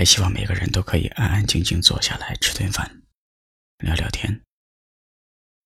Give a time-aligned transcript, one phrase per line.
[0.00, 3.02] 还希望每个人都可以安安静静坐下来吃顿饭，
[3.76, 4.40] 聊聊天，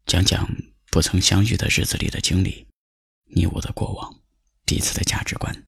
[0.06, 0.44] 讲讲
[0.86, 2.66] 不曾相遇的日子里的经历，
[3.26, 4.20] 你我的过往，
[4.64, 5.64] 彼此的价值观，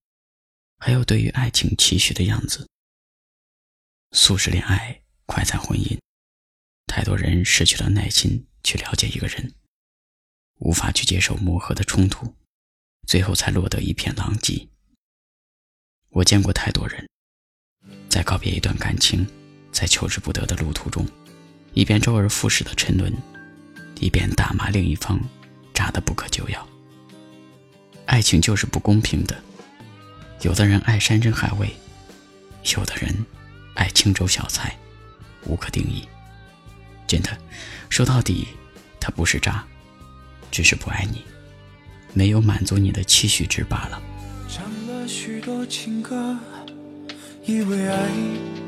[0.78, 2.68] 还有对于爱情期许的样子。
[4.10, 6.00] 速食恋爱，快餐婚姻，
[6.86, 9.54] 太多人失去了耐心去了解一个人，
[10.56, 12.34] 无法去接受磨合的冲突，
[13.06, 14.68] 最后才落得一片狼藉。
[16.08, 17.08] 我见过太多人。
[18.16, 19.26] 在告别一段感情，
[19.70, 21.06] 在求之不得的路途中，
[21.74, 23.12] 一边周而复始的沉沦，
[24.00, 25.20] 一边大骂另一方
[25.74, 26.66] 渣得不可救药。
[28.06, 29.36] 爱情就是不公平的，
[30.40, 31.76] 有的人爱山珍海味，
[32.74, 33.14] 有的人
[33.74, 34.74] 爱清粥小菜，
[35.44, 36.08] 无可定义。
[37.06, 37.36] 真的，
[37.90, 38.48] 说到底，
[38.98, 39.62] 他不是渣，
[40.50, 41.22] 只是不爱你，
[42.14, 44.00] 没有满足你的期许值罢了。
[44.48, 46.34] 唱了许多情歌。
[47.48, 48.08] 以为爱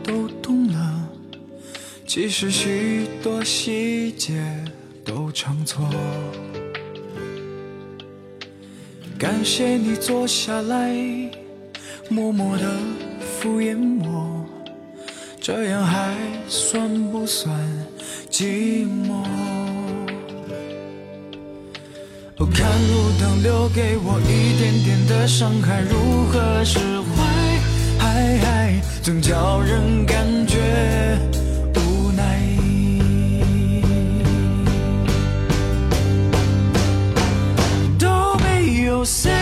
[0.05, 1.09] 都懂了，
[2.07, 4.41] 其实许多细节
[5.05, 5.85] 都唱错。
[9.19, 10.95] 感谢你坐下来，
[12.09, 12.79] 默默的
[13.20, 13.77] 敷衍
[14.07, 14.47] 我，
[15.41, 17.53] 这样还算不算
[18.31, 19.25] 寂寞？
[22.55, 26.79] 看路灯留给我一点点的伤害，如何释？
[29.02, 30.58] 总叫人感觉
[31.77, 32.38] 无奈，
[37.98, 39.38] 都没有谁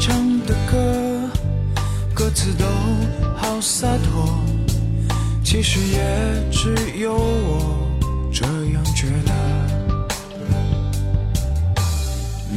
[0.00, 0.16] 唱
[0.46, 1.30] 的歌，
[2.14, 2.64] 歌词都
[3.36, 4.40] 好洒脱
[5.44, 7.86] 其实也只有我
[8.32, 9.32] 这样觉得。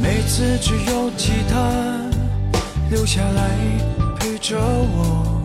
[0.02, 1.70] 每次只有吉他
[2.90, 3.50] 留下来
[4.18, 5.42] 陪着我，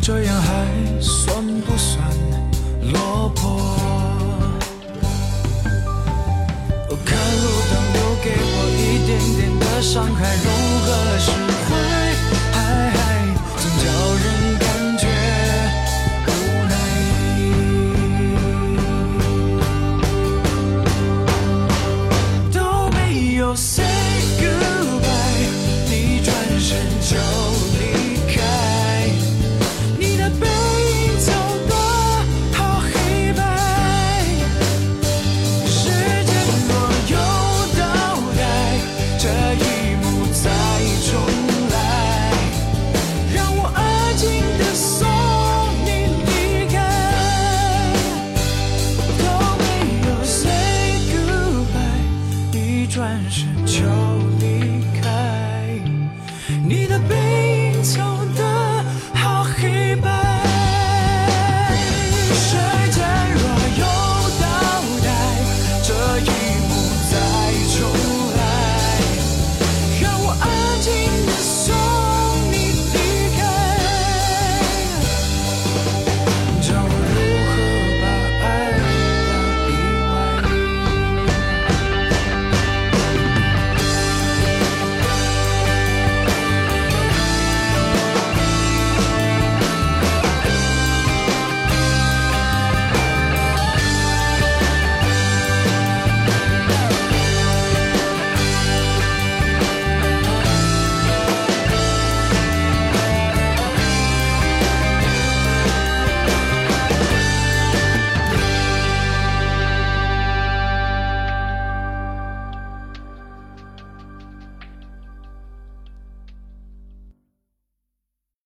[0.00, 0.66] 这样还
[1.00, 2.06] 算不算
[2.92, 3.58] 落魄？
[7.04, 10.20] 看路灯留给我一点点的伤害，
[11.18, 11.70] 释怀，
[13.56, 13.84] 总叫
[14.14, 14.26] 人
[14.58, 14.66] 感
[14.98, 15.04] 觉
[16.26, 16.30] 无
[16.68, 16.72] 奈。
[22.52, 22.56] 都
[22.90, 22.96] 没
[23.34, 23.84] 有 say
[24.38, 25.48] goodbye，
[25.90, 25.92] 你
[26.24, 26.28] 转
[26.60, 26.68] 身
[27.00, 27.47] 就。
[53.88, 53.94] 要
[54.40, 55.08] 离开，
[56.62, 58.47] 你的背影走。